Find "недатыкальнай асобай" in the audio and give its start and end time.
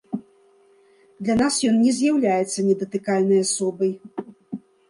2.71-3.91